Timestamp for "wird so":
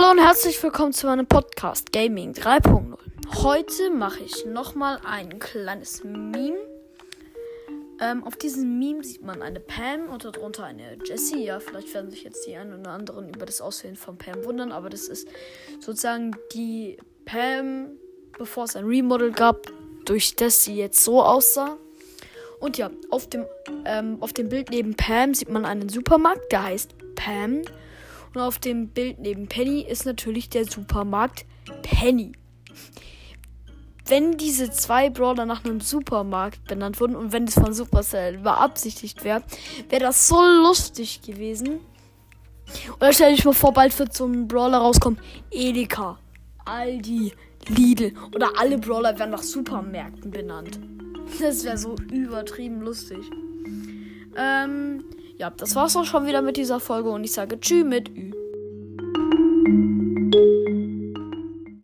43.98-44.24